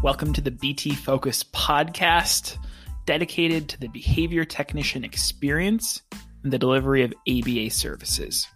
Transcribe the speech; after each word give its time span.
Welcome 0.00 0.32
to 0.34 0.40
the 0.40 0.52
BT 0.52 0.94
Focus 0.94 1.42
podcast, 1.42 2.56
dedicated 3.04 3.68
to 3.70 3.80
the 3.80 3.88
behavior 3.88 4.44
technician 4.44 5.02
experience 5.02 6.02
and 6.44 6.52
the 6.52 6.58
delivery 6.58 7.02
of 7.02 7.12
ABA 7.28 7.70
services. 7.70 8.46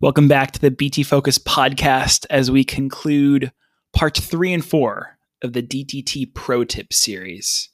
Welcome 0.00 0.28
back 0.28 0.50
to 0.52 0.60
the 0.60 0.70
BT 0.70 1.02
Focus 1.02 1.38
podcast 1.38 2.26
as 2.28 2.50
we 2.50 2.62
conclude 2.62 3.50
part 3.94 4.18
three 4.18 4.52
and 4.52 4.62
four 4.62 5.16
of 5.42 5.54
the 5.54 5.62
DTT 5.62 6.34
Pro 6.34 6.62
Tip 6.62 6.92
series, 6.92 7.70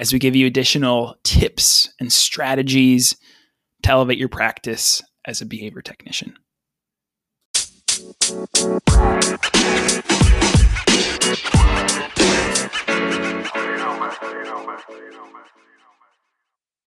as 0.00 0.12
we 0.12 0.18
give 0.18 0.34
you 0.34 0.44
additional 0.44 1.14
tips 1.22 1.88
and 2.00 2.12
strategies 2.12 3.16
to 3.84 3.90
elevate 3.90 4.18
your 4.18 4.28
practice 4.28 5.00
as 5.24 5.40
a 5.40 5.46
behavior 5.46 5.82
technician. 5.82 6.34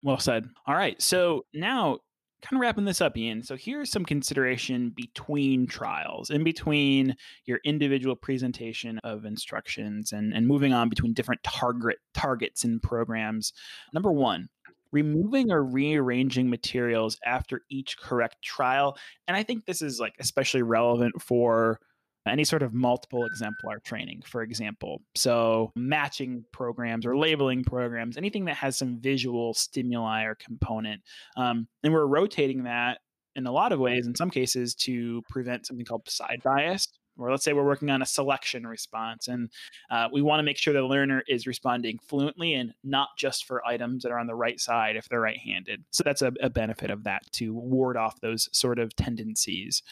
Well 0.01 0.17
said. 0.17 0.47
All 0.65 0.75
right. 0.75 1.01
So 1.01 1.45
now, 1.53 1.99
kind 2.41 2.57
of 2.57 2.61
wrapping 2.61 2.85
this 2.85 3.01
up, 3.01 3.17
Ian. 3.17 3.43
So 3.43 3.57
here's 3.57 3.91
some 3.91 4.05
consideration 4.05 4.93
between 4.95 5.67
trials, 5.67 6.29
in 6.29 6.43
between 6.43 7.15
your 7.45 7.59
individual 7.65 8.15
presentation 8.15 8.99
of 8.99 9.25
instructions 9.25 10.13
and, 10.13 10.33
and 10.33 10.47
moving 10.47 10.73
on 10.73 10.89
between 10.89 11.13
different 11.13 11.43
target 11.43 11.97
targets 12.13 12.63
and 12.63 12.81
programs. 12.81 13.51
Number 13.93 14.11
one, 14.11 14.47
removing 14.91 15.52
or 15.52 15.63
rearranging 15.63 16.49
materials 16.49 17.17
after 17.25 17.61
each 17.70 17.97
correct 17.97 18.41
trial. 18.43 18.97
And 19.27 19.35
I 19.38 19.43
think 19.43 19.66
this 19.66 19.81
is 19.81 20.00
like 20.00 20.16
especially 20.19 20.63
relevant 20.63 21.22
for 21.22 21.80
any 22.27 22.44
sort 22.44 22.63
of 22.63 22.73
multiple 22.73 23.25
exemplar 23.25 23.80
training, 23.80 24.22
for 24.25 24.41
example. 24.41 25.02
So, 25.16 25.72
matching 25.75 26.44
programs 26.52 27.05
or 27.05 27.17
labeling 27.17 27.63
programs, 27.63 28.17
anything 28.17 28.45
that 28.45 28.58
has 28.58 28.78
some 28.78 29.00
visual 29.00 29.53
stimuli 29.53 30.23
or 30.23 30.36
component. 30.36 31.02
Um, 31.38 31.67
and 31.83 31.94
we're 31.94 32.06
rotating 32.06 32.63
that 32.63 33.00
in 33.35 33.47
a 33.47 33.52
lot 33.52 33.72
of 33.72 33.80
ways, 33.80 34.06
in 34.06 34.16
some 34.16 34.30
cases, 34.30 34.75
to 34.75 35.22
prevent 35.30 35.66
something 35.66 35.85
called 35.85 36.09
side 36.09 36.41
bias, 36.44 36.88
or 37.20 37.31
let's 37.31 37.44
say 37.44 37.53
we're 37.53 37.64
working 37.64 37.89
on 37.89 38.02
a 38.02 38.06
selection 38.06 38.66
response 38.66 39.28
and 39.28 39.50
uh, 39.92 40.08
we 40.12 40.22
want 40.22 40.39
to 40.39 40.44
make 40.44 40.58
sure 40.58 40.73
the 40.73 40.81
learner 40.81 41.23
is 41.28 41.45
responding 41.45 42.00
fluently 42.08 42.53
and 42.53 42.73
not 42.84 43.09
just 43.17 43.45
for 43.45 43.66
items 43.66 44.03
that 44.03 44.12
are 44.12 44.20
on 44.20 44.28
the 44.28 44.36
right 44.36 44.59
side 44.59 44.95
if 44.95 45.08
they're 45.09 45.22
right-handed. 45.22 45.84
So 45.92 46.03
that's 46.03 46.22
a, 46.22 46.31
a 46.42 46.50
benefit 46.50 46.90
of 46.90 47.03
that 47.03 47.23
to 47.34 47.53
ward 47.53 47.97
off 47.97 48.20
those 48.22 48.50
sort 48.52 48.80
of 48.80 48.95
tendencies. 48.95 49.84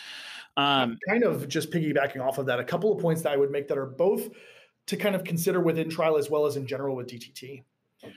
Um, 0.58 0.98
kind 1.08 1.24
of 1.24 1.48
just 1.48 1.72
piggybacking 1.72 2.20
off 2.20 2.38
of 2.38 2.48
that 2.48 2.60
a 2.60 2.64
couple 2.64 2.92
of 2.92 3.00
points 3.00 3.22
that 3.22 3.34
i 3.34 3.38
would 3.38 3.52
make 3.52 3.68
that 3.68 3.78
are 3.78 3.86
both 3.86 4.30
to 4.88 4.98
kind 4.98 5.16
of 5.16 5.24
consider 5.24 5.60
within 5.60 5.90
trial 5.90 6.18
as 6.18 6.30
well 6.30 6.46
as 6.46 6.56
in 6.56 6.66
general 6.66 6.96
with 6.96 7.08
dtt 7.08 7.64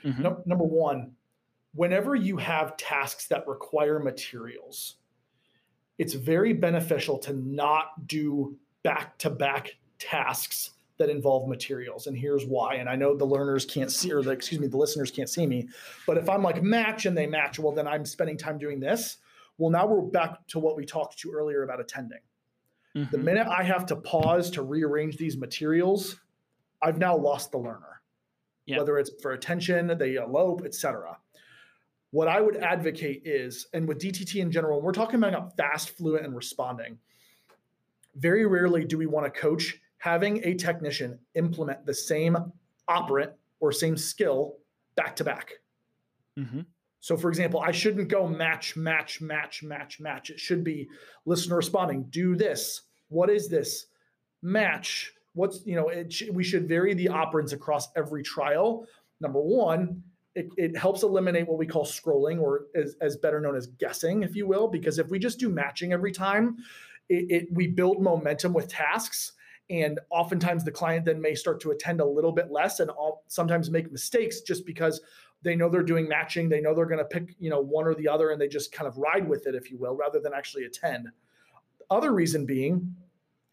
mm-hmm. 0.05 0.23
no, 0.23 0.43
number 0.47 0.65
one 0.65 1.13
whenever 1.75 2.15
you 2.15 2.37
have 2.37 2.77
tasks 2.77 3.27
that 3.29 3.47
require 3.47 3.99
materials 3.99 4.97
it's 5.99 6.15
very 6.15 6.53
beneficial 6.53 7.19
to 7.19 7.35
not 7.35 8.07
do 8.07 8.57
back 8.83 9.19
to 9.19 9.31
back 9.31 9.77
tasks 9.99 10.71
that 11.01 11.09
involve 11.09 11.49
materials 11.49 12.07
and 12.07 12.17
here's 12.17 12.45
why 12.45 12.75
and 12.75 12.89
i 12.89 12.95
know 12.95 13.17
the 13.17 13.25
learners 13.25 13.65
can't 13.65 13.91
see 13.91 14.13
or 14.13 14.23
the 14.23 14.31
excuse 14.31 14.61
me 14.61 14.67
the 14.67 14.77
listeners 14.77 15.11
can't 15.11 15.31
see 15.31 15.47
me 15.47 15.67
but 16.07 16.19
if 16.19 16.29
i'm 16.29 16.43
like 16.43 16.63
match 16.63 17.07
and 17.07 17.17
they 17.17 17.27
match 17.27 17.59
well 17.59 17.73
then 17.73 17.89
i'm 17.89 18.05
spending 18.05 18.37
time 18.37 18.59
doing 18.59 18.79
this 18.79 19.17
well 19.57 19.71
now 19.71 19.87
we're 19.87 20.03
back 20.03 20.47
to 20.47 20.59
what 20.59 20.77
we 20.77 20.85
talked 20.85 21.19
to 21.19 21.33
earlier 21.33 21.63
about 21.63 21.81
attending 21.81 22.19
mm-hmm. 22.95 23.11
the 23.11 23.19
minute 23.19 23.47
i 23.47 23.63
have 23.63 23.87
to 23.87 23.97
pause 23.97 24.51
to 24.51 24.63
rearrange 24.63 25.17
these 25.17 25.39
materials 25.39 26.17
i've 26.83 26.99
now 26.99 27.17
lost 27.17 27.51
the 27.51 27.59
learner 27.59 28.03
yep. 28.67 28.79
whether 28.79 28.99
it's 28.99 29.11
for 29.23 29.33
attention 29.33 29.97
they 29.99 30.17
elope 30.17 30.63
etc 30.67 31.17
what 32.11 32.29
i 32.29 32.43
would 32.43 32.57
advocate 32.59 33.23
is 33.25 33.69
and 33.73 33.89
with 33.89 33.99
dtt 33.99 34.35
in 34.37 34.53
general 34.53 34.83
we're 34.83 34.93
talking 34.93 35.17
about 35.17 35.57
fast 35.57 35.97
fluent 35.97 36.27
and 36.27 36.37
responding 36.37 36.99
very 38.17 38.47
rarely 38.47 38.85
do 38.85 38.99
we 38.99 39.07
want 39.07 39.33
to 39.33 39.41
coach 39.41 39.79
having 39.99 40.43
a 40.45 40.55
technician 40.55 41.19
implement 41.35 41.85
the 41.87 41.95
same 41.95 42.37
operant 42.89 43.33
or 43.61 43.71
same 43.71 43.97
skill 43.97 44.57
back 44.97 45.15
to 45.17 45.25
back. 45.25 45.53
Mm-hmm. 46.39 46.61
So, 47.01 47.17
for 47.17 47.29
example, 47.29 47.61
I 47.61 47.71
shouldn't 47.71 48.09
go 48.09 48.27
match, 48.27 48.77
match, 48.77 49.21
match, 49.21 49.63
match, 49.63 50.01
match. 50.01 50.31
It 50.31 50.39
should 50.39 50.63
be 50.63 50.89
listener 51.25 51.57
responding. 51.57 52.05
Do 52.11 52.37
this. 52.37 52.83
What 53.09 53.31
is 53.31 53.49
this? 53.49 53.87
Match. 54.43 55.13
What's 55.33 55.65
you 55.65 55.77
know? 55.77 55.89
It, 55.89 56.15
we 56.33 56.45
should 56.45 56.69
vary 56.69 56.93
the 56.93 57.07
operants 57.07 57.53
across 57.53 57.89
every 57.97 58.23
trial. 58.23 58.87
Number 59.21 59.41
one, 59.41 60.03
it, 60.35 60.49
it, 60.57 60.77
helps 60.77 61.03
eliminate 61.03 61.49
what 61.49 61.59
we 61.59 61.67
call 61.67 61.85
scrolling, 61.85 62.41
or 62.41 62.67
as, 62.75 62.97
as 63.01 63.17
better 63.17 63.41
known 63.41 63.57
as 63.57 63.67
guessing, 63.67 64.23
if 64.23 64.35
you 64.35 64.47
will. 64.47 64.69
Because 64.69 64.99
if 64.99 65.09
we 65.09 65.19
just 65.19 65.39
do 65.39 65.49
matching 65.49 65.93
every 65.93 66.13
time, 66.13 66.59
it, 67.11 67.31
it, 67.31 67.49
we 67.51 67.67
build 67.67 68.01
momentum 68.01 68.53
with 68.55 68.69
tasks 68.69 69.33
and 69.69 70.01
oftentimes 70.11 70.65
the 70.65 70.71
client 70.71 71.05
then 71.05 71.21
may 71.21 71.35
start 71.35 71.61
to 71.61 71.73
attend 71.73 72.01
a 72.01 72.05
little 72.05 72.33
bit 72.33 72.51
less 72.51 72.81
and 72.81 72.89
all, 72.91 73.25
sometimes 73.27 73.71
make 73.71 73.91
mistakes 73.93 74.41
just 74.41 74.65
because 74.65 75.01
they 75.43 75.57
know 75.57 75.69
they're 75.69 75.83
doing 75.83 76.09
matching 76.09 76.49
they 76.49 76.61
know 76.61 76.75
they're 76.75 76.87
going 76.87 76.99
to 76.99 77.05
pick 77.05 77.35
you 77.39 77.51
know 77.51 77.61
one 77.61 77.87
or 77.87 77.95
the 77.95 78.09
other 78.09 78.31
and 78.31 78.41
they 78.41 78.49
just 78.49 78.73
kind 78.73 78.87
of 78.87 78.97
ride 78.97 79.29
with 79.29 79.47
it 79.47 79.55
if 79.55 79.71
you 79.71 79.77
will 79.77 79.97
rather 79.97 80.21
than 80.21 80.33
actually 80.33 80.65
attend. 80.65 81.09
Other 81.91 82.13
reason 82.13 82.47
being 82.47 82.95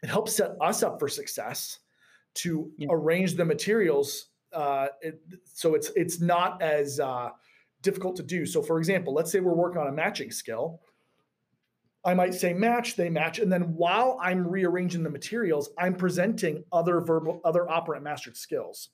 it 0.02 0.08
helps 0.08 0.36
set 0.36 0.52
us 0.60 0.84
up 0.84 1.00
for 1.00 1.08
success 1.08 1.80
to 2.34 2.70
yeah. 2.78 2.86
arrange 2.90 3.34
the 3.34 3.44
materials 3.44 4.26
uh, 4.52 4.86
it, 5.02 5.20
so 5.44 5.74
it's 5.74 5.90
it's 5.96 6.20
not 6.20 6.62
as 6.62 7.00
uh, 7.00 7.30
difficult 7.82 8.16
to 8.16 8.22
do. 8.22 8.46
So 8.46 8.62
for 8.62 8.78
example 8.78 9.14
let's 9.14 9.32
say 9.32 9.40
we're 9.40 9.54
working 9.54 9.80
on 9.80 9.88
a 9.88 9.92
matching 9.92 10.30
skill 10.30 10.80
I 12.08 12.14
might 12.14 12.32
say 12.32 12.54
match, 12.54 12.96
they 12.96 13.10
match. 13.10 13.38
And 13.38 13.52
then 13.52 13.74
while 13.74 14.18
I'm 14.22 14.48
rearranging 14.48 15.02
the 15.02 15.10
materials, 15.10 15.68
I'm 15.76 15.94
presenting 15.94 16.64
other 16.72 17.02
verbal, 17.02 17.42
other 17.44 17.68
operant 17.68 18.02
mastered 18.02 18.34
skills. 18.34 18.88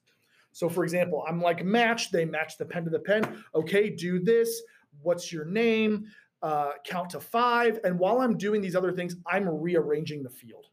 So 0.51 0.69
for 0.69 0.83
example, 0.83 1.25
I'm 1.29 1.41
like 1.41 1.65
match, 1.65 2.11
they 2.11 2.25
match 2.25 2.59
the 2.59 2.65
pen 2.65 2.83
to 2.83 2.91
the 2.91 2.99
pen. 2.99 3.45
Okay, 3.55 3.89
do 3.89 4.19
this. 4.19 4.61
What's 5.01 5.33
your 5.33 5.45
name? 5.45 6.07
Uh, 6.43 6.73
count 6.85 7.11
to 7.11 7.21
five. 7.21 7.79
And 7.85 8.01
while 8.01 8.21
I'm 8.21 8.37
doing 8.37 8.61
these 8.61 8.75
other 8.75 8.91
things, 8.91 9.15
I'm 9.25 9.49
rearranging 9.49 10.25
the 10.25 10.31
field. 10.31 10.67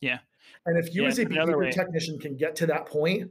Yeah. 0.00 0.20
And 0.64 0.78
if 0.78 0.94
you 0.94 1.02
yeah, 1.02 1.08
as 1.08 1.18
a 1.18 1.26
behavior 1.26 1.70
technician 1.72 2.18
can 2.18 2.38
get 2.38 2.56
to 2.56 2.66
that 2.68 2.86
point, 2.86 3.30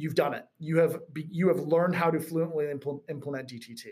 you've 0.00 0.14
done 0.14 0.34
it. 0.34 0.44
You 0.58 0.78
have 0.78 1.00
you 1.14 1.48
have 1.48 1.60
learned 1.60 1.94
how 1.94 2.10
to 2.10 2.20
fluently 2.20 2.70
implement 2.70 3.48
DTT. 3.48 3.86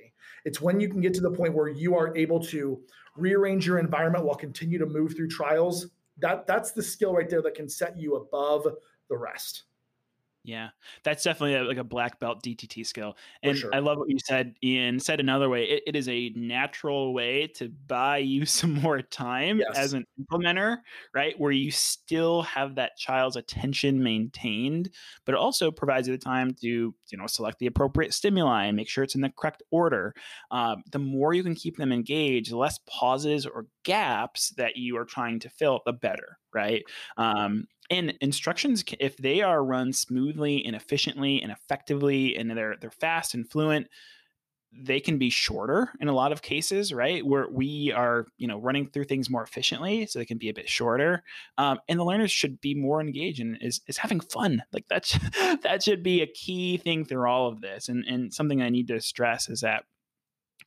It's 0.45 0.61
when 0.61 0.81
you 0.81 0.89
can 0.89 1.01
get 1.01 1.15
to 1.15 1.21
the 1.21 1.31
point 1.31 1.55
where 1.55 1.69
you 1.69 1.97
are 1.97 2.17
able 2.17 2.41
to 2.47 2.81
rearrange 3.17 3.67
your 3.67 3.79
environment 3.79 4.25
while 4.25 4.37
continue 4.37 4.79
to 4.79 4.87
move 4.87 5.17
through 5.17 5.29
trials. 5.29 5.89
That 6.19 6.47
that's 6.47 6.73
the 6.73 6.83
skill 6.83 7.15
right 7.15 7.29
there 7.29 7.43
that 7.43 7.55
can 7.55 7.69
set 7.69 7.99
you 7.99 8.17
above 8.17 8.67
the 9.09 9.17
rest. 9.17 9.65
Yeah, 10.47 10.69
that's 11.03 11.25
definitely 11.25 11.57
a, 11.57 11.65
like 11.65 11.77
a 11.77 11.83
black 11.83 12.21
belt 12.21 12.41
DTT 12.41 12.87
skill. 12.87 13.17
And 13.43 13.59
sure. 13.59 13.75
I 13.75 13.81
love 13.81 13.99
what 13.99 14.09
you 14.09 14.19
said, 14.25 14.55
Ian. 14.63 15.01
Said 15.01 15.19
another 15.19 15.49
way, 15.49 15.65
it, 15.65 15.83
it 15.89 15.97
is 15.97 16.09
a 16.09 16.31
natural 16.37 17.13
way 17.13 17.49
to 17.57 17.69
buy 17.89 18.19
you 18.19 18.47
some 18.47 18.75
more 18.75 19.03
time 19.03 19.59
yes. 19.59 19.77
as 19.77 19.93
an 19.93 20.07
implementer, 20.21 20.79
right? 21.13 21.35
Where 21.37 21.51
you 21.51 21.73
still 21.73 22.43
have 22.43 22.77
that 22.77 22.97
child's 22.97 23.35
attention 23.35 24.01
maintained, 24.01 24.91
but 25.25 25.35
it 25.35 25.39
also 25.39 25.73
provides 25.73 26.07
you 26.07 26.17
the 26.17 26.23
time 26.23 26.55
to, 26.61 26.69
you 26.69 26.95
know, 27.19 27.27
select 27.27 27.59
the 27.59 27.67
appropriate 27.67 28.15
stimuli 28.15 28.67
and 28.67 28.77
make 28.77 28.89
sure 28.89 29.03
it's 29.03 29.17
in 29.17 29.23
the 29.23 29.33
correct 29.37 29.65
order. 29.73 30.15
Um, 30.53 30.85
the 30.93 31.01
more 31.01 31.35
you 31.35 31.43
can 31.43 31.57
keep 31.57 31.77
them 31.77 31.91
engaged, 31.91 32.53
the 32.53 32.57
less 32.57 32.79
pauses 32.87 33.47
or 33.47 33.67
gaps 33.83 34.51
that 34.51 34.77
you 34.77 34.97
are 34.97 35.05
trying 35.05 35.41
to 35.41 35.49
fill, 35.49 35.81
the 35.85 35.93
better, 35.93 36.39
right? 36.55 36.85
Um, 37.17 37.67
and 37.91 38.15
instructions 38.21 38.85
if 39.01 39.17
they 39.17 39.43
are 39.43 39.65
run 39.65 39.93
smoothly 39.93 40.65
and 40.65 40.75
efficiently 40.75 41.43
and 41.43 41.53
effectively 41.53 42.37
and 42.37 42.51
they're 42.51 42.77
they're 42.81 42.91
fast 42.91 43.35
and 43.35 43.51
fluent 43.51 43.89
they 44.79 45.01
can 45.01 45.17
be 45.17 45.31
shorter 45.31 45.91
in 46.01 46.09
a 46.09 46.13
lot 46.13 46.33
of 46.33 46.43
cases 46.43 46.93
right? 46.93 47.25
Where 47.25 47.49
we 47.49 47.93
are 47.93 48.27
you 48.37 48.47
know 48.47 48.61
running 48.61 48.89
through 48.89 49.05
things 49.05 49.31
more 49.31 49.43
efficiently 49.43 50.07
so 50.07 50.19
they 50.19 50.25
can 50.25 50.39
be 50.39 50.49
a 50.49 50.55
bit 50.55 50.69
shorter. 50.69 51.23
Um, 51.57 51.79
and 51.89 51.99
the 51.99 52.05
learners 52.05 52.31
should 52.31 52.61
be 52.61 52.75
more 52.75 53.01
engaged 53.01 53.41
and 53.41 53.57
is, 53.61 53.81
is 53.87 53.99
having 53.99 54.21
fun. 54.21 54.63
Like 54.73 54.85
that's 54.89 55.19
that 55.63 55.83
should 55.83 56.03
be 56.03 56.23
a 56.23 56.27
key 56.27 56.77
thing 56.77 57.05
through 57.05 57.27
all 57.27 57.49
of 57.49 57.61
this. 57.61 57.89
And 57.89 58.05
and 58.07 58.33
something 58.33 58.61
i 58.61 58.69
need 58.69 58.89
to 58.89 59.01
stress 59.01 59.49
is 59.49 59.61
that 59.61 59.85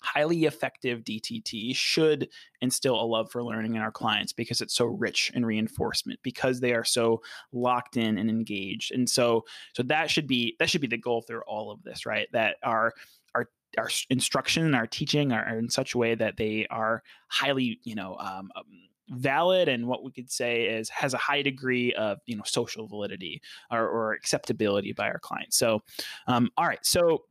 highly 0.01 0.45
effective 0.45 1.03
DTT 1.03 1.75
should 1.75 2.29
instill 2.61 3.01
a 3.01 3.03
love 3.03 3.31
for 3.31 3.43
learning 3.43 3.75
in 3.75 3.81
our 3.81 3.91
clients 3.91 4.33
because 4.33 4.61
it's 4.61 4.73
so 4.73 4.85
rich 4.85 5.31
in 5.33 5.45
reinforcement 5.45 6.19
because 6.23 6.59
they 6.59 6.73
are 6.73 6.83
so 6.83 7.21
locked 7.51 7.97
in 7.97 8.17
and 8.17 8.29
engaged. 8.29 8.91
And 8.91 9.09
so 9.09 9.45
so 9.73 9.83
that 9.83 10.09
should 10.09 10.27
be 10.27 10.55
that 10.59 10.69
should 10.69 10.81
be 10.81 10.87
the 10.87 10.97
goal 10.97 11.21
through 11.21 11.41
all 11.41 11.71
of 11.71 11.83
this, 11.83 12.05
right? 12.05 12.27
That 12.31 12.57
our 12.63 12.93
our 13.35 13.49
our 13.77 13.89
instruction 14.09 14.65
and 14.65 14.75
our 14.75 14.87
teaching 14.87 15.31
are, 15.31 15.57
in 15.57 15.69
such 15.69 15.93
a 15.93 15.97
way 15.97 16.15
that 16.15 16.37
they 16.37 16.65
are 16.69 17.03
highly, 17.27 17.79
you 17.83 17.95
know, 17.95 18.15
um, 18.19 18.51
um, 18.55 18.65
valid 19.09 19.67
and 19.67 19.87
what 19.87 20.03
we 20.03 20.11
could 20.11 20.31
say 20.31 20.65
is 20.65 20.87
has 20.89 21.13
a 21.13 21.17
high 21.17 21.41
degree 21.41 21.93
of 21.93 22.19
you 22.25 22.35
know 22.35 22.43
social 22.45 22.87
validity 22.87 23.41
or, 23.71 23.87
or 23.87 24.13
acceptability 24.13 24.93
by 24.93 25.07
our 25.07 25.19
clients. 25.19 25.57
So, 25.57 25.81
um, 26.27 26.49
all 26.57 26.65
right, 26.65 26.85
so 26.85 27.23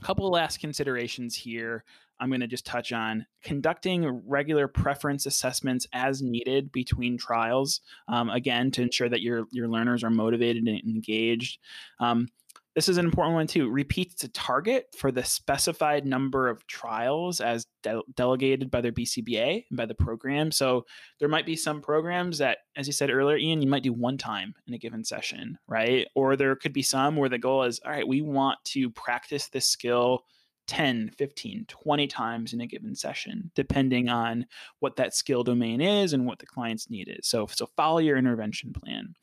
a 0.00 0.04
couple 0.04 0.26
of 0.26 0.32
last 0.32 0.60
considerations 0.60 1.34
here. 1.34 1.84
I'm 2.20 2.28
going 2.28 2.40
to 2.40 2.46
just 2.46 2.64
touch 2.64 2.92
on 2.92 3.26
conducting 3.42 4.22
regular 4.26 4.68
preference 4.68 5.26
assessments 5.26 5.88
as 5.92 6.22
needed 6.22 6.70
between 6.70 7.18
trials. 7.18 7.80
Um, 8.06 8.30
again, 8.30 8.70
to 8.72 8.82
ensure 8.82 9.08
that 9.08 9.22
your 9.22 9.46
your 9.50 9.68
learners 9.68 10.04
are 10.04 10.10
motivated 10.10 10.62
and 10.68 10.78
engaged. 10.84 11.58
Um, 11.98 12.28
this 12.74 12.88
is 12.88 12.96
an 12.96 13.04
important 13.04 13.34
one 13.34 13.46
too. 13.46 13.68
Repeats 13.68 14.22
the 14.22 14.28
target 14.28 14.86
for 14.96 15.12
the 15.12 15.24
specified 15.24 16.06
number 16.06 16.48
of 16.48 16.66
trials 16.66 17.40
as 17.40 17.66
de- 17.82 18.02
delegated 18.16 18.70
by 18.70 18.80
their 18.80 18.92
BCBA 18.92 19.64
and 19.68 19.76
by 19.76 19.84
the 19.84 19.94
program. 19.94 20.50
So 20.50 20.86
there 21.20 21.28
might 21.28 21.44
be 21.44 21.56
some 21.56 21.82
programs 21.82 22.38
that, 22.38 22.58
as 22.76 22.86
you 22.86 22.92
said 22.92 23.10
earlier, 23.10 23.36
Ian, 23.36 23.60
you 23.60 23.68
might 23.68 23.82
do 23.82 23.92
one 23.92 24.16
time 24.16 24.54
in 24.66 24.74
a 24.74 24.78
given 24.78 25.04
session, 25.04 25.58
right? 25.68 26.06
Or 26.14 26.36
there 26.36 26.56
could 26.56 26.72
be 26.72 26.82
some 26.82 27.16
where 27.16 27.28
the 27.28 27.38
goal 27.38 27.64
is, 27.64 27.80
all 27.84 27.92
right, 27.92 28.08
we 28.08 28.22
want 28.22 28.58
to 28.66 28.90
practice 28.90 29.48
this 29.48 29.66
skill 29.66 30.24
10, 30.68 31.10
15, 31.18 31.66
20 31.68 32.06
times 32.06 32.52
in 32.52 32.60
a 32.60 32.66
given 32.66 32.94
session, 32.94 33.50
depending 33.54 34.08
on 34.08 34.46
what 34.78 34.96
that 34.96 35.14
skill 35.14 35.42
domain 35.42 35.80
is 35.80 36.12
and 36.12 36.24
what 36.24 36.38
the 36.38 36.46
client's 36.46 36.88
need 36.88 37.08
is. 37.08 37.26
So, 37.26 37.46
so 37.46 37.66
follow 37.76 37.98
your 37.98 38.16
intervention 38.16 38.72
plan. 38.72 39.14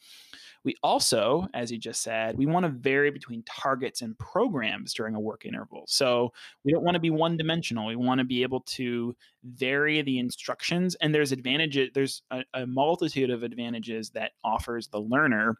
We 0.66 0.76
also, 0.84 1.48
as 1.54 1.72
you 1.72 1.78
just 1.78 2.02
said, 2.02 2.38
we 2.38 2.46
want 2.46 2.66
to 2.66 2.72
vary 2.72 3.12
between 3.12 3.44
targets 3.44 4.02
and 4.02 4.18
programs 4.18 4.94
during 4.94 5.16
a 5.16 5.20
work 5.20 5.46
interval. 5.46 5.84
So 5.88 6.34
we 6.66 6.74
don't 6.74 6.84
want 6.84 6.96
to 6.96 7.00
be 7.00 7.10
one 7.10 7.38
dimensional. 7.38 7.88
We 7.88 7.96
want 7.96 8.20
to 8.20 8.26
be 8.26 8.44
able 8.44 8.62
to 8.62 9.16
vary 9.44 10.02
the 10.02 10.20
instructions. 10.20 10.96
And 10.96 11.16
there's 11.16 11.32
advantages, 11.32 11.92
there's 11.94 12.24
a, 12.30 12.44
a 12.54 12.68
multitude 12.68 13.30
of 13.30 13.44
advantages 13.44 14.10
that 14.12 14.32
offers 14.44 14.88
the 14.88 15.00
learner 15.00 15.58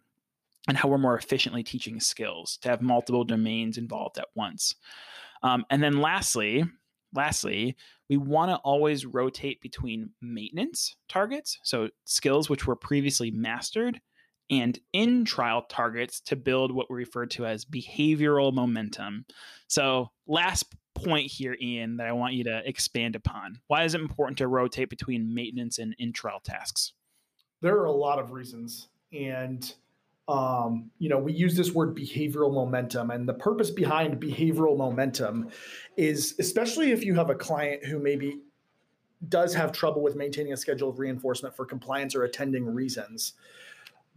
and 0.68 0.78
how 0.78 0.90
we're 0.90 0.98
more 0.98 1.18
efficiently 1.18 1.64
teaching 1.64 2.00
skills 2.00 2.58
to 2.62 2.70
have 2.70 2.82
multiple 2.82 3.24
domains 3.24 3.78
involved 3.78 4.18
at 4.18 4.28
once. 4.36 4.76
Um, 5.42 5.66
and 5.70 5.82
then 5.82 6.02
lastly, 6.02 6.66
lastly, 7.14 7.78
we 8.10 8.18
want 8.18 8.52
to 8.52 8.58
always 8.58 9.06
rotate 9.06 9.62
between 9.62 10.10
maintenance 10.22 10.96
targets, 11.08 11.58
so 11.64 11.90
skills 12.06 12.50
which 12.50 12.68
were 12.68 12.76
previously 12.76 13.32
mastered, 13.32 14.02
and 14.50 14.80
in 14.94 15.26
trial 15.26 15.64
targets 15.70 16.20
to 16.22 16.36
build 16.36 16.72
what 16.72 16.90
we 16.90 16.98
refer 16.98 17.26
to 17.28 17.46
as 17.46 17.66
behavioral 17.66 18.54
momentum. 18.54 19.26
So, 19.68 20.12
last 20.28 20.66
point 20.96 21.32
here, 21.32 21.56
Ian, 21.62 21.98
that 21.98 22.08
I 22.08 22.12
want 22.12 22.34
you 22.34 22.44
to 22.46 22.62
expand 22.68 23.16
upon. 23.16 23.60
Why 23.68 23.84
is 23.84 23.94
it 23.94 24.02
important 24.02 24.38
to 24.40 24.48
rotate 24.48 24.90
between 24.90 25.34
maintenance 25.34 25.78
and 25.78 25.96
in 26.00 26.14
trial 26.14 26.40
tasks? 26.44 26.94
There 27.62 27.78
are 27.78 27.86
a 27.86 27.92
lot 27.92 28.20
of 28.20 28.32
reasons. 28.32 28.88
And, 29.12 29.72
um, 30.28 30.92
you 30.98 31.10
know, 31.10 31.18
we 31.18 31.34
use 31.34 31.56
this 31.56 31.74
word 31.74 31.96
behavioral 31.96 32.54
momentum. 32.54 33.12
And 33.12 33.28
the 33.28 33.34
purpose 33.34 33.70
behind 33.70 34.22
behavioral 34.22 34.78
momentum 34.78 35.50
is, 35.98 36.36
especially 36.40 36.92
if 36.92 37.04
you 37.04 37.16
have 37.16 37.30
a 37.30 37.36
client 37.36 37.86
who 37.86 38.00
maybe 38.00 38.40
does 39.28 39.54
have 39.54 39.72
trouble 39.72 40.02
with 40.02 40.16
maintaining 40.16 40.54
a 40.54 40.58
schedule 40.58 40.90
of 40.90 41.00
reinforcement 41.00 41.56
for 41.56 41.66
compliance 41.66 42.16
or 42.16 42.24
attending 42.24 42.66
reasons 42.66 43.34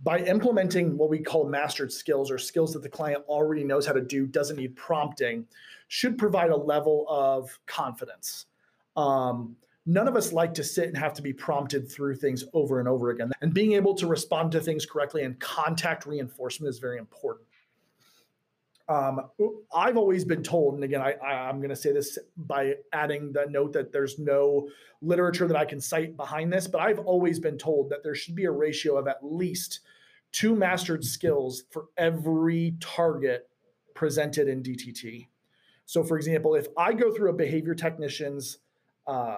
by 0.02 0.18
implementing 0.20 0.96
what 0.96 1.08
we 1.08 1.18
call 1.18 1.48
mastered 1.48 1.92
skills 1.92 2.30
or 2.30 2.38
skills 2.38 2.72
that 2.72 2.82
the 2.82 2.88
client 2.88 3.22
already 3.28 3.62
knows 3.62 3.86
how 3.86 3.92
to 3.92 4.00
do, 4.00 4.26
doesn't 4.26 4.56
need 4.56 4.74
prompting, 4.74 5.46
should 5.88 6.18
provide 6.18 6.50
a 6.50 6.56
level 6.56 7.06
of 7.08 7.58
confidence. 7.66 8.46
Um, 8.96 9.56
none 9.86 10.08
of 10.08 10.16
us 10.16 10.32
like 10.32 10.54
to 10.54 10.64
sit 10.64 10.88
and 10.88 10.96
have 10.96 11.14
to 11.14 11.22
be 11.22 11.32
prompted 11.32 11.90
through 11.90 12.16
things 12.16 12.44
over 12.52 12.80
and 12.80 12.88
over 12.88 13.10
again. 13.10 13.30
And 13.42 13.54
being 13.54 13.72
able 13.72 13.94
to 13.94 14.06
respond 14.06 14.52
to 14.52 14.60
things 14.60 14.86
correctly 14.86 15.22
and 15.22 15.38
contact 15.38 16.06
reinforcement 16.06 16.68
is 16.68 16.78
very 16.78 16.98
important. 16.98 17.46
Um, 18.88 19.20
I've 19.74 19.96
always 19.96 20.24
been 20.24 20.42
told, 20.42 20.74
and 20.74 20.84
again, 20.84 21.00
I, 21.00 21.14
am 21.48 21.58
going 21.58 21.70
to 21.70 21.76
say 21.76 21.92
this 21.92 22.18
by 22.36 22.74
adding 22.92 23.32
the 23.32 23.46
note 23.48 23.72
that 23.74 23.92
there's 23.92 24.18
no 24.18 24.68
literature 25.00 25.46
that 25.46 25.56
I 25.56 25.64
can 25.64 25.80
cite 25.80 26.16
behind 26.16 26.52
this, 26.52 26.66
but 26.66 26.80
I've 26.80 26.98
always 26.98 27.38
been 27.38 27.56
told 27.56 27.90
that 27.90 28.02
there 28.02 28.14
should 28.14 28.34
be 28.34 28.44
a 28.44 28.50
ratio 28.50 28.98
of 28.98 29.06
at 29.06 29.18
least 29.22 29.80
two 30.32 30.56
mastered 30.56 31.04
skills 31.04 31.64
for 31.70 31.86
every 31.96 32.76
target 32.80 33.48
presented 33.94 34.48
in 34.48 34.62
DTT. 34.62 35.28
So, 35.86 36.02
for 36.02 36.16
example, 36.16 36.54
if 36.54 36.66
I 36.76 36.92
go 36.92 37.12
through 37.12 37.30
a 37.30 37.34
behavior 37.34 37.74
technician's 37.74 38.58
uh, 39.06 39.36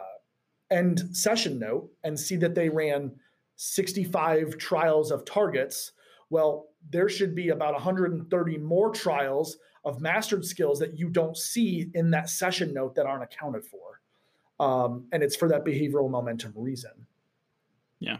end 0.71 1.03
session 1.13 1.59
note 1.59 1.91
and 2.03 2.19
see 2.19 2.37
that 2.37 2.55
they 2.55 2.69
ran 2.69 3.13
65 3.57 4.57
trials 4.59 5.11
of 5.11 5.25
targets, 5.25 5.93
well, 6.31 6.69
there 6.91 7.09
should 7.09 7.35
be 7.35 7.49
about 7.49 7.75
130 7.75 8.59
more 8.59 8.91
trials 8.91 9.57
of 9.85 10.01
mastered 10.01 10.45
skills 10.45 10.79
that 10.79 10.99
you 10.99 11.09
don't 11.09 11.37
see 11.37 11.91
in 11.95 12.11
that 12.11 12.29
session 12.29 12.73
note 12.73 12.95
that 12.95 13.07
aren't 13.07 13.23
accounted 13.23 13.65
for. 13.65 14.01
Um, 14.61 15.07
and 15.13 15.23
it's 15.23 15.37
for 15.37 15.49
that 15.49 15.65
behavioral 15.65 16.09
momentum 16.09 16.53
reason. 16.57 17.07
Yeah. 17.99 18.19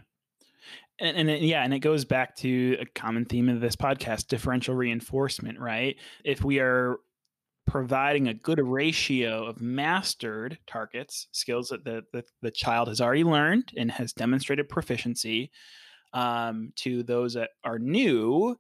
And, 0.99 1.17
and 1.17 1.31
it, 1.31 1.43
yeah, 1.43 1.63
and 1.65 1.73
it 1.73 1.81
goes 1.81 2.05
back 2.05 2.37
to 2.37 2.77
a 2.81 2.87
common 2.87 3.25
theme 3.25 3.49
of 3.49 3.61
this 3.61 3.77
podcast 3.77 4.29
differential 4.29 4.75
reinforcement, 4.75 5.59
right? 5.59 5.97
If 6.25 6.45
we 6.45 6.61
are 6.61 6.99
providing 7.67 8.29
a 8.29 8.35
good 8.35 8.61
ratio 8.61 9.47
of 9.47 9.61
mastered 9.61 10.59
targets, 10.67 11.29
skills 11.33 11.69
that 11.69 11.85
the, 11.85 12.03
the, 12.13 12.25
the 12.43 12.51
child 12.51 12.89
has 12.89 13.01
already 13.01 13.25
learned 13.25 13.73
and 13.77 13.91
has 13.91 14.13
demonstrated 14.13 14.69
proficiency, 14.69 15.51
um, 16.15 16.73
to 16.77 17.03
those 17.03 17.35
that 17.35 17.51
are 17.63 17.79
new, 17.79 18.57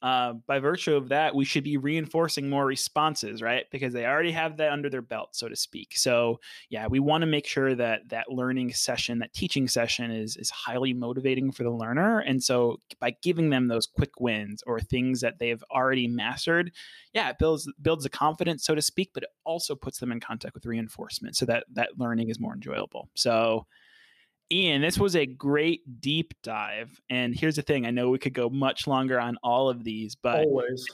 uh, 0.00 0.34
by 0.46 0.60
virtue 0.60 0.94
of 0.94 1.08
that, 1.08 1.34
we 1.34 1.44
should 1.44 1.64
be 1.64 1.76
reinforcing 1.76 2.48
more 2.48 2.64
responses, 2.64 3.42
right? 3.42 3.64
Because 3.72 3.92
they 3.92 4.06
already 4.06 4.30
have 4.30 4.58
that 4.58 4.70
under 4.70 4.88
their 4.88 5.02
belt, 5.02 5.30
so 5.34 5.48
to 5.48 5.56
speak. 5.56 5.96
So, 5.96 6.38
yeah, 6.70 6.86
we 6.86 7.00
want 7.00 7.22
to 7.22 7.26
make 7.26 7.46
sure 7.46 7.74
that 7.74 8.08
that 8.10 8.30
learning 8.30 8.74
session, 8.74 9.18
that 9.18 9.32
teaching 9.32 9.66
session, 9.66 10.12
is 10.12 10.36
is 10.36 10.50
highly 10.50 10.94
motivating 10.94 11.50
for 11.50 11.64
the 11.64 11.72
learner. 11.72 12.20
And 12.20 12.40
so, 12.42 12.78
by 13.00 13.16
giving 13.22 13.50
them 13.50 13.66
those 13.66 13.86
quick 13.86 14.20
wins 14.20 14.62
or 14.68 14.78
things 14.78 15.20
that 15.22 15.40
they've 15.40 15.64
already 15.68 16.06
mastered, 16.06 16.70
yeah, 17.12 17.30
it 17.30 17.38
builds 17.40 17.68
builds 17.82 18.04
the 18.04 18.10
confidence, 18.10 18.64
so 18.64 18.76
to 18.76 18.82
speak, 18.82 19.10
but 19.14 19.24
it 19.24 19.30
also 19.44 19.74
puts 19.74 19.98
them 19.98 20.12
in 20.12 20.20
contact 20.20 20.54
with 20.54 20.64
reinforcement, 20.64 21.34
so 21.34 21.44
that 21.46 21.64
that 21.72 21.98
learning 21.98 22.28
is 22.28 22.38
more 22.38 22.54
enjoyable. 22.54 23.08
So, 23.16 23.66
Ian, 24.50 24.80
this 24.82 24.98
was 24.98 25.14
a 25.14 25.26
great 25.26 26.00
deep 26.00 26.34
dive. 26.42 27.00
And 27.10 27.34
here's 27.34 27.56
the 27.56 27.62
thing: 27.62 27.86
I 27.86 27.90
know 27.90 28.08
we 28.08 28.18
could 28.18 28.34
go 28.34 28.48
much 28.48 28.86
longer 28.86 29.20
on 29.20 29.36
all 29.42 29.68
of 29.68 29.84
these, 29.84 30.14
but 30.14 30.44
always. 30.46 30.86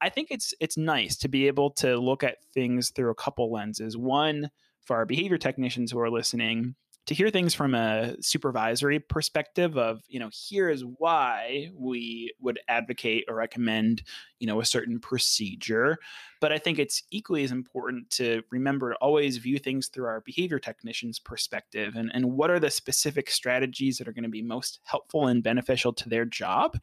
I 0.00 0.08
think 0.08 0.28
it's 0.30 0.54
it's 0.60 0.76
nice 0.76 1.16
to 1.18 1.28
be 1.28 1.48
able 1.48 1.70
to 1.72 1.96
look 1.96 2.22
at 2.22 2.36
things 2.54 2.90
through 2.90 3.10
a 3.10 3.14
couple 3.14 3.52
lenses. 3.52 3.96
One 3.96 4.50
for 4.84 4.96
our 4.96 5.04
behavior 5.04 5.38
technicians 5.38 5.90
who 5.90 5.98
are 6.00 6.10
listening, 6.10 6.76
to 7.06 7.14
hear 7.14 7.30
things 7.30 7.54
from 7.54 7.74
a 7.74 8.14
supervisory 8.20 8.98
perspective 8.98 9.78
of 9.78 10.02
you 10.08 10.20
know 10.20 10.28
here 10.32 10.68
is 10.68 10.84
why 10.98 11.70
we 11.74 12.32
would 12.40 12.58
advocate 12.68 13.24
or 13.28 13.34
recommend 13.34 14.02
you 14.38 14.46
know 14.46 14.60
a 14.60 14.64
certain 14.64 15.00
procedure. 15.00 15.96
But 16.40 16.52
i 16.52 16.58
think 16.58 16.78
it's 16.78 17.02
equally 17.10 17.44
as 17.44 17.50
important 17.50 18.10
to 18.10 18.42
remember 18.50 18.90
to 18.90 18.96
always 18.96 19.38
view 19.38 19.58
things 19.58 19.88
through 19.88 20.06
our 20.06 20.20
behavior 20.20 20.58
technicians 20.58 21.18
perspective 21.18 21.96
and, 21.96 22.10
and 22.14 22.32
what 22.32 22.50
are 22.50 22.60
the 22.60 22.70
specific 22.70 23.30
strategies 23.30 23.98
that 23.98 24.06
are 24.06 24.12
going 24.12 24.22
to 24.22 24.28
be 24.28 24.42
most 24.42 24.80
helpful 24.84 25.26
and 25.26 25.42
beneficial 25.42 25.92
to 25.94 26.08
their 26.08 26.24
job 26.24 26.78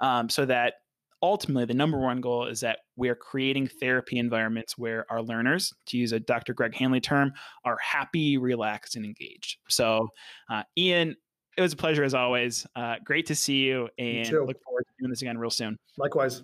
um, 0.00 0.28
so 0.28 0.44
that 0.46 0.74
ultimately 1.22 1.64
the 1.64 1.74
number 1.74 1.98
one 1.98 2.20
goal 2.20 2.46
is 2.46 2.60
that 2.60 2.78
we're 2.96 3.14
creating 3.14 3.66
therapy 3.66 4.18
environments 4.18 4.78
where 4.78 5.04
our 5.10 5.22
learners 5.22 5.72
to 5.86 5.98
use 5.98 6.12
a 6.12 6.20
dr 6.20 6.52
greg 6.54 6.74
hanley 6.74 7.00
term 7.00 7.32
are 7.64 7.76
happy 7.78 8.38
relaxed 8.38 8.96
and 8.96 9.04
engaged. 9.04 9.58
So 9.68 10.08
uh, 10.50 10.62
ian 10.78 11.16
it 11.56 11.62
was 11.62 11.72
a 11.72 11.76
pleasure 11.76 12.04
as 12.04 12.14
always. 12.14 12.66
Uh, 12.74 12.96
great 13.04 13.26
to 13.26 13.34
see 13.34 13.58
you 13.58 13.88
and 13.98 14.30
look 14.30 14.62
forward 14.62 14.84
to 14.86 14.92
doing 14.98 15.10
this 15.10 15.20
again 15.20 15.36
real 15.36 15.50
soon. 15.50 15.78
Likewise. 15.98 16.42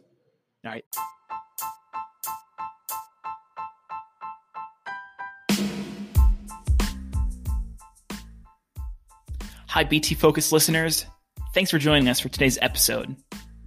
All 0.64 0.72
right. 0.72 0.84
Hi, 9.68 9.84
BT 9.84 10.14
Focus 10.14 10.52
listeners. 10.52 11.06
Thanks 11.52 11.70
for 11.70 11.78
joining 11.78 12.08
us 12.08 12.18
for 12.18 12.28
today's 12.28 12.58
episode. 12.62 13.14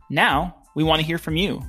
Now, 0.09 0.58
we 0.79 0.85
want 0.85 1.01
to 1.01 1.05
hear 1.05 1.17
from 1.17 1.35
you. 1.35 1.61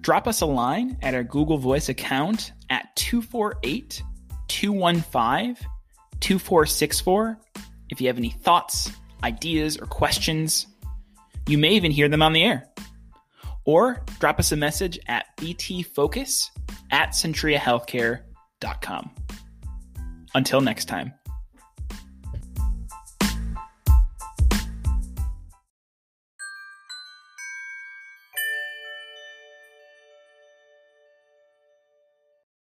Drop 0.00 0.26
us 0.26 0.40
a 0.40 0.46
line 0.46 0.98
at 1.00 1.14
our 1.14 1.22
Google 1.22 1.58
Voice 1.58 1.88
account 1.88 2.50
at 2.70 2.88
248 2.96 4.02
215 4.48 5.54
2464 6.18 7.38
if 7.90 8.00
you 8.00 8.08
have 8.08 8.18
any 8.18 8.30
thoughts, 8.30 8.90
ideas, 9.22 9.78
or 9.78 9.86
questions. 9.86 10.66
You 11.46 11.56
may 11.56 11.74
even 11.74 11.92
hear 11.92 12.08
them 12.08 12.20
on 12.20 12.32
the 12.32 12.42
air. 12.42 12.68
Or 13.64 14.02
drop 14.18 14.40
us 14.40 14.50
a 14.50 14.56
message 14.56 14.98
at 15.06 15.26
btfocus 15.36 16.50
at 16.90 17.10
centriahealthcare.com. 17.10 19.10
Until 20.34 20.60
next 20.60 20.86
time. 20.86 21.14